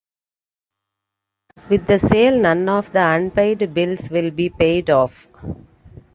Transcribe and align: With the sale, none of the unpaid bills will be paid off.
With 1.69 1.85
the 1.85 1.99
sale, 1.99 2.35
none 2.35 2.67
of 2.69 2.91
the 2.91 3.05
unpaid 3.07 3.71
bills 3.75 4.09
will 4.09 4.31
be 4.31 4.49
paid 4.49 4.89
off. 4.89 5.27